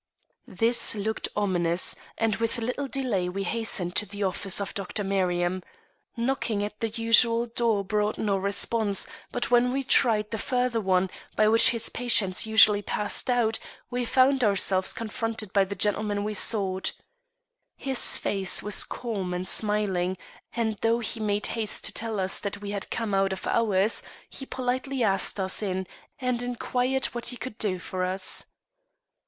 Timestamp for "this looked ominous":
0.47-1.95